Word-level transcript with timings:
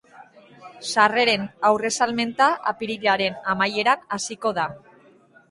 Sarreren 0.91 1.43
aurresalmenta 1.69 2.47
apirilaren 2.73 3.39
amaieran 3.55 4.03
hasiko 4.19 4.55
da. 4.63 4.67